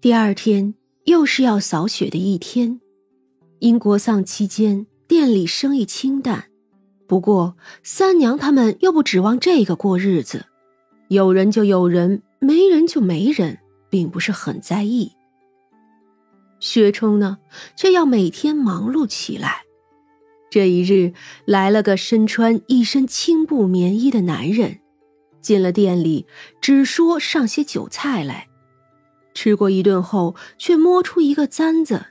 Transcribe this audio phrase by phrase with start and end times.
[0.00, 0.72] 第二天
[1.04, 2.80] 又是要扫雪的一天，
[3.58, 6.46] 因国丧期间店里生意清淡，
[7.06, 10.46] 不过三娘他们又不指望这个过日子，
[11.08, 13.58] 有人就有人，没人就没人，
[13.90, 15.12] 并不是很在意。
[16.60, 17.36] 薛冲呢，
[17.76, 19.64] 却要每天忙碌起来。
[20.50, 21.12] 这一日
[21.44, 24.78] 来了个身穿一身青布棉衣的男人，
[25.42, 26.24] 进了店里，
[26.58, 28.46] 只说上些酒菜来。
[29.34, 32.06] 吃过一顿后，却摸出一个簪子。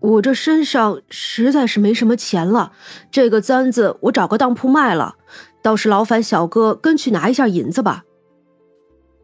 [0.00, 2.72] 我这身上实在是没什么钱了，
[3.10, 5.16] 这个簪子我找个当铺卖了，
[5.62, 8.04] 倒是劳烦小哥跟去拿一下银子吧。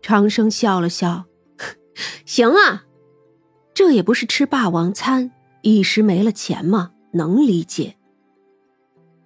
[0.03, 1.25] 长生笑了笑，
[2.27, 2.85] 行啊。
[3.73, 6.93] 这也不是吃霸王餐，一时没了钱吗？
[7.13, 7.97] 能理解。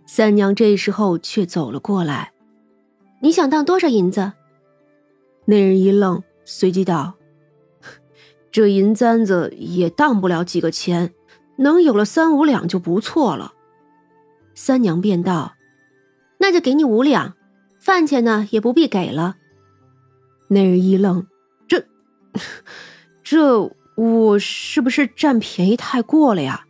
[0.06, 2.32] 三娘这时候却走了过来，
[3.20, 4.32] 你想当多少银子？
[5.44, 7.14] 那人一愣，随即道
[8.58, 11.14] ：“这银簪子也当不了几个钱，
[11.58, 13.52] 能有了三五两就不错了。”
[14.52, 15.54] 三娘便道
[16.40, 17.36] ：“那就给你五两，
[17.78, 19.36] 饭钱呢也不必给了。”
[20.50, 21.28] 那人一愣
[21.68, 21.86] ：“这，
[23.22, 26.66] 这……”我是不是占便宜太过了呀？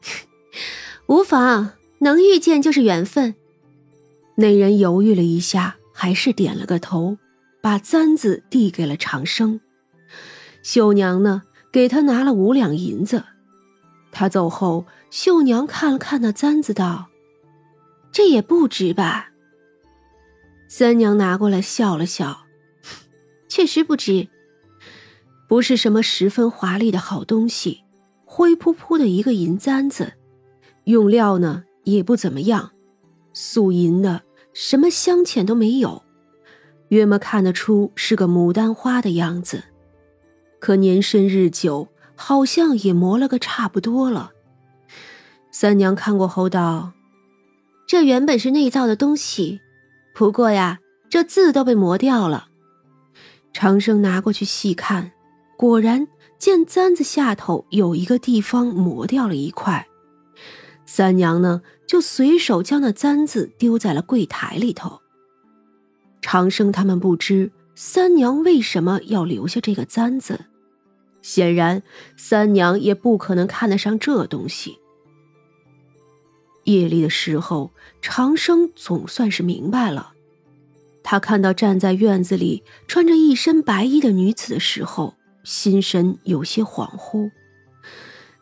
[1.08, 3.34] 无妨，能遇见就是缘分。
[4.36, 7.18] 那人犹豫了一下，还是点了个头，
[7.60, 9.60] 把簪子递给了长生。
[10.62, 13.24] 秀娘呢，给他拿了五两银子。
[14.12, 17.08] 他走后，秀娘看了看那簪子，道
[18.12, 19.30] ：“这也不值吧？”
[20.68, 22.46] 三娘拿过来笑了笑，
[23.48, 24.28] 确实不值。
[25.48, 27.82] 不是什么十分华丽的好东西，
[28.24, 30.12] 灰扑扑的一个银簪子，
[30.84, 32.70] 用料呢也不怎么样，
[33.32, 36.04] 素银的，什么镶嵌都没有，
[36.90, 39.64] 约么看得出是个牡丹花的样子，
[40.60, 44.32] 可年深日久，好像也磨了个差不多了。
[45.50, 46.92] 三娘看过后道
[47.88, 49.60] ：“这原本是内造的东西，
[50.14, 52.48] 不过呀，这字都被磨掉了。”
[53.52, 55.10] 长生拿过去细看。
[55.56, 56.08] 果然
[56.38, 59.86] 见簪子下头有一个地方磨掉了一块，
[60.86, 65.00] 三娘呢就随手将那簪子丢在了柜台里头。
[66.22, 70.46] 长生他们不知三娘为什么要留下这个簪子，
[71.22, 71.82] 显然
[72.16, 74.78] 三娘也不可能看得上这东西。
[76.64, 77.72] 夜里的时候，
[78.02, 80.12] 长生总算是明白了，
[81.02, 85.14] 他看到站在院子里穿着一身白衣的女子的时候。
[85.42, 87.30] 心神有些恍惚，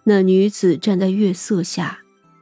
[0.02, 2.00] 那女子站在月色下，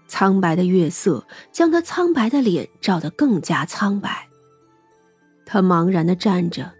[0.08, 4.30] 苍白的月色将她苍白的脸照得更加苍白。
[5.44, 6.72] 他茫然的站着，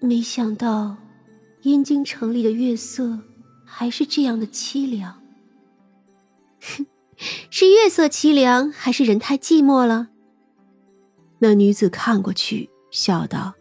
[0.00, 0.96] 没想到
[1.62, 3.20] 燕京城里的月色
[3.64, 5.22] 还是这样的凄凉。
[6.60, 6.86] 哼
[7.50, 10.08] 是月色凄凉，还是人太寂寞了？
[11.38, 13.54] 那女子看过去，笑道。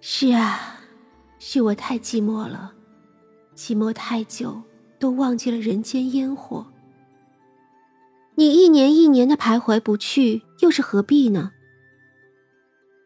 [0.00, 0.80] 是啊，
[1.38, 2.74] 是我太寂寞了，
[3.54, 4.62] 寂寞太久，
[4.98, 6.66] 都忘记了人间烟火。
[8.34, 11.52] 你一年一年的徘徊不去，又是何必呢？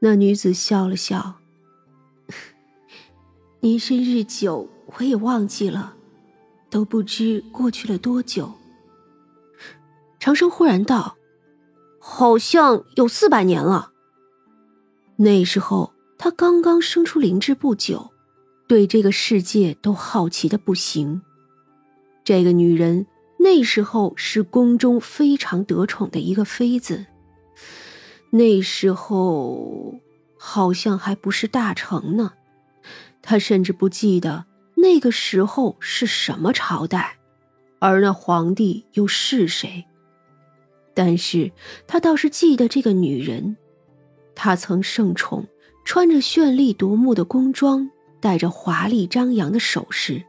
[0.00, 1.39] 那女子笑了笑，
[3.60, 5.94] 年深日久，我也忘记了，
[6.68, 8.52] 都不知过去了多久。
[10.18, 11.16] 长生忽然道
[12.00, 13.92] ：“好像有四百年了。”
[15.16, 15.92] 那时候。
[16.22, 18.10] 他刚刚生出灵智不久，
[18.68, 21.22] 对这个世界都好奇的不行。
[22.22, 23.06] 这个女人
[23.38, 27.06] 那时候是宫中非常得宠的一个妃子，
[28.28, 29.94] 那时候
[30.36, 32.34] 好像还不是大成呢。
[33.22, 34.44] 他甚至不记得
[34.76, 37.18] 那个时候是什么朝代，
[37.78, 39.84] 而那皇帝又是谁。
[40.94, 41.50] 但是
[41.86, 43.56] 他倒是记得这个女人，
[44.34, 45.46] 她曾盛宠。
[45.82, 47.90] 穿着绚丽夺目的宫装，
[48.20, 50.22] 戴着华丽张扬的首饰，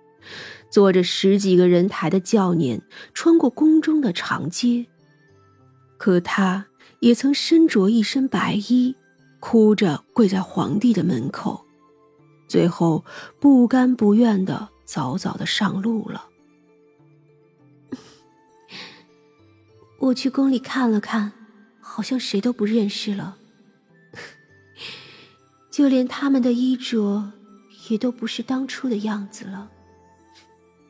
[0.71, 2.81] 坐着十几个人抬的轿辇，
[3.13, 4.87] 穿过宫中的长街。
[5.97, 6.65] 可他
[7.01, 8.95] 也曾身着一身白衣，
[9.39, 11.63] 哭着跪在皇帝的门口，
[12.51, 13.05] 最后
[13.39, 16.27] 不甘不愿的早早的上路了。
[19.99, 21.31] 我去宫里看了看，
[21.79, 23.37] 好像谁都不认识了。
[25.71, 27.31] 就连他们的衣着，
[27.89, 29.71] 也都不是当初的样子了。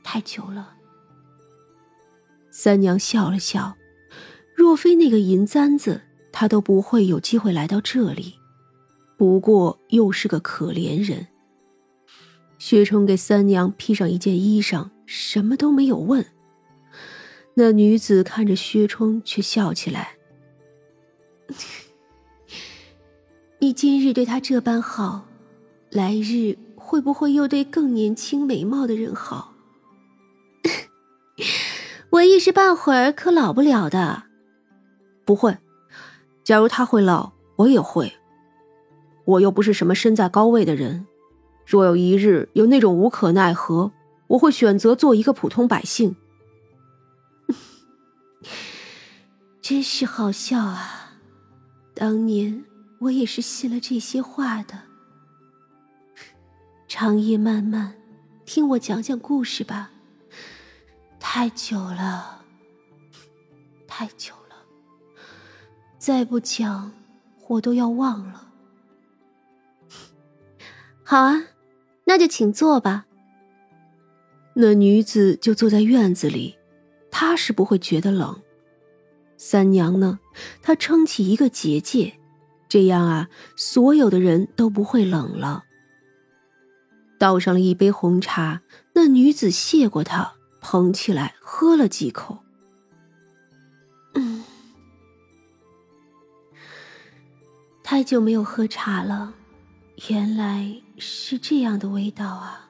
[0.02, 0.78] 太久了。
[2.50, 3.78] 三娘笑了笑，
[4.56, 8.34] 若非那个银簪子，她都不会有机会来到这里。
[9.16, 11.28] 不过又是个可怜人。
[12.64, 16.24] 薛冲给三娘披上一件衣裳，什么都没有问。
[17.56, 20.18] 那女子看着薛冲，却笑起来
[23.58, 25.26] ：“你今日对他这般好，
[25.90, 29.56] 来日会不会又对更年轻美貌的人好？
[32.12, 34.26] 我一时半会儿可老不了的。
[35.26, 35.58] 不会，
[36.44, 38.14] 假如他会老，我也会。
[39.26, 41.08] 我又不是什么身在高位的人，
[41.72, 43.94] 若有一日有那种无可奈何，
[44.28, 46.18] 我会选择做一个普通百姓。
[49.64, 51.14] ”真是好笑啊！
[51.94, 52.66] 当年
[53.00, 54.82] 我也是信了这些话的。
[56.90, 57.96] 长夜漫漫，
[58.44, 59.92] 听我讲讲故事吧。
[61.22, 62.44] 太久了，
[63.88, 64.58] 太久了，
[65.98, 66.92] 再不讲，
[67.48, 68.52] 我都要忘了。
[71.06, 71.42] 好啊，
[72.12, 73.06] 那就请坐吧。
[74.54, 76.58] 那女子就坐在院子里，
[77.10, 78.38] 她是不会觉得冷。
[79.38, 80.20] 三娘呢？
[80.62, 82.20] 她撑起一个结界，
[82.68, 85.64] 这样啊，所有的人都不会冷了。
[87.18, 88.62] 倒上了一杯红茶，
[88.94, 92.40] 那女子谢过他，捧起来喝了几口。
[94.16, 94.44] 嗯，
[97.82, 99.34] 太久没有喝茶了，
[100.10, 102.70] 原来是这样的味道啊！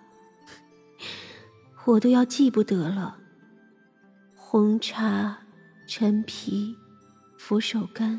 [1.86, 3.18] 我都要记不得了，
[4.36, 5.38] 红茶。
[5.88, 6.74] 陈皮、
[7.38, 8.18] 佛手柑，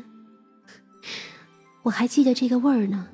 [1.81, 3.07] 我还记得这个味儿呢。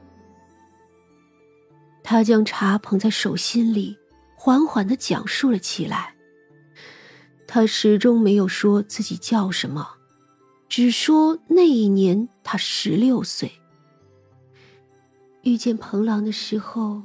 [2.04, 3.98] 他将茶捧在手心里，
[4.36, 6.14] 缓缓的讲述了起来。
[7.48, 9.96] 他始终没有说自己叫什么，
[10.68, 13.59] 只说那一年他十六岁。
[15.44, 17.04] 遇见彭郎的时候，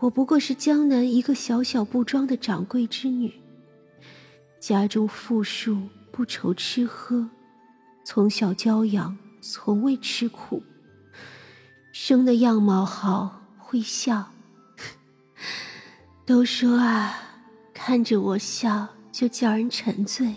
[0.00, 3.32] 我不过是江南一个小小布庄的掌柜之女，
[4.60, 5.78] 家中富庶。
[6.12, 7.28] 不愁吃喝，
[8.02, 10.62] 从小娇养，从未吃苦。
[11.92, 14.32] 生的样貌好，会笑。
[16.24, 17.18] 都说啊，
[17.74, 20.36] 看着我笑就叫人沉醉。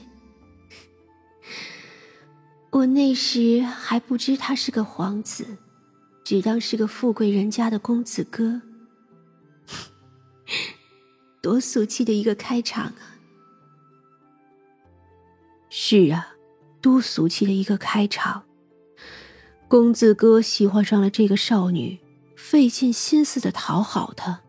[2.72, 5.60] 我那时还不知他是个皇子，
[6.30, 8.62] 只当是个富贵人家的公子哥。
[11.42, 13.18] 多俗气的一个开场啊！
[15.72, 16.36] 是啊，
[16.82, 18.44] 多俗气的一个开场。
[19.68, 21.98] 公子哥喜欢上了这个少女，
[22.36, 24.42] 费尽心思的讨好她，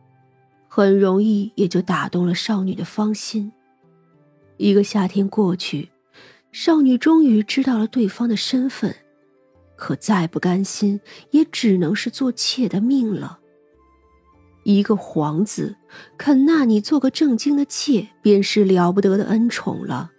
[0.68, 3.50] 很容易也就打动了少女的芳心。
[4.58, 5.88] 一个夏天过去，
[6.52, 8.94] 少女终于知道了对方的身份，
[9.80, 11.00] 可再不甘心，
[11.30, 13.38] 也只能是做妾的命了。
[14.62, 15.74] 一个皇子
[16.18, 20.12] 肯纳你做个正经的妾，便是了不得的恩宠了。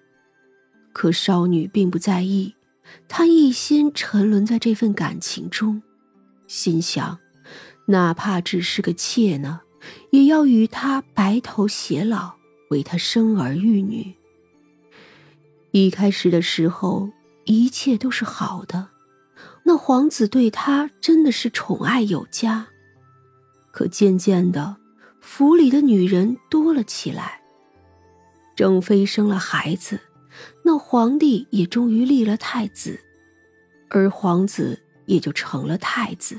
[0.92, 2.56] 可少女并不在意，
[3.08, 5.84] 她一心沉沦在这份感情中，
[6.48, 7.20] 心想，
[7.86, 9.62] 哪怕只是个妾呢，
[10.10, 12.34] 也要与他白头偕老，
[12.72, 14.16] 为他生儿育女。
[15.70, 17.12] 一开始的时候，
[17.46, 18.90] 一切都是好的，
[19.72, 22.68] 那皇子对她真的是宠爱有加。
[23.72, 24.76] 可渐渐的，
[25.22, 27.40] 府里的女人多了起来，
[28.54, 29.98] 正妃生了孩子。
[30.62, 33.00] 那皇帝也终于立了太子，
[33.90, 36.36] 而皇子也就成了太子。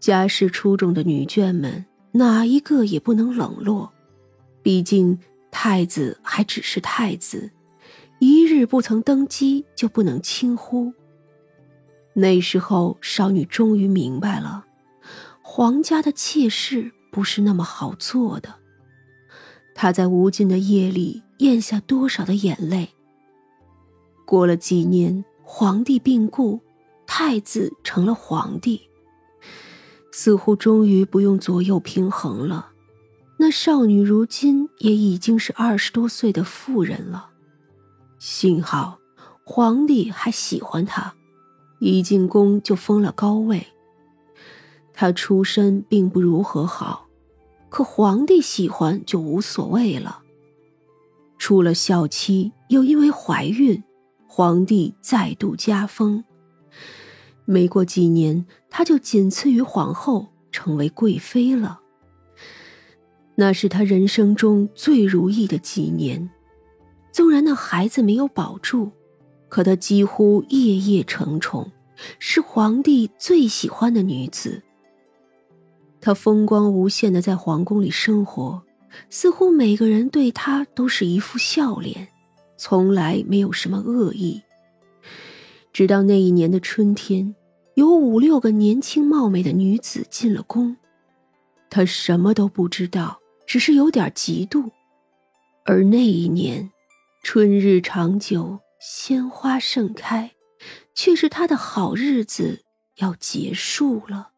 [0.00, 3.92] 家世出众的女眷们，哪一个也不能冷落。
[4.64, 5.16] 毕竟
[5.52, 7.52] 太子还只是太子，
[8.18, 10.92] 一日不曾登基就不能轻忽。
[12.14, 14.64] 那时候，少女终于明白了，
[15.42, 18.54] 皇家的妾室不是那么好做的。
[19.74, 21.22] 她在无尽的夜里。
[21.38, 22.90] 咽下多少的眼泪。
[24.24, 26.60] 过了几年，皇帝病故，
[27.06, 28.88] 太子成了皇帝，
[30.12, 32.70] 似乎终于不用左右平衡了。
[33.36, 37.30] 那少女如今也已经是二十多岁的妇人了。
[38.20, 39.00] 幸好
[39.44, 41.14] 皇帝还喜欢她，
[41.92, 43.66] 一进宫就封了高位。
[44.92, 47.08] 她出身并不如何好，
[47.68, 50.22] 可皇帝喜欢就无所谓了。
[51.36, 53.82] 出了孝期，又因为怀孕，
[54.26, 56.24] 皇帝再度加封。
[57.44, 61.80] 没过几年，她就仅次于皇后，成为贵妃了。
[63.34, 66.30] 那是她人生中最如意的几年。
[67.12, 68.90] 纵然那孩子没有保住，
[69.48, 71.70] 可她几乎夜夜承宠，
[72.18, 74.62] 是皇帝最喜欢的女子，
[76.00, 78.62] 他风光无限的在皇宫里生活，
[79.10, 82.08] 似乎每个人对他都是一副笑脸，
[82.56, 84.42] 从来没有什么恶意。
[85.72, 87.34] 直到那一年的春天，
[87.74, 90.76] 有五六个年轻貌美的女子进了宫，
[91.68, 94.70] 他什么都不知道，只是有点嫉妒。
[95.64, 96.70] 而那一年，
[97.22, 100.30] 春日长久，鲜花盛开，
[100.94, 102.64] 却是他的好日子
[102.96, 104.33] 要结束了。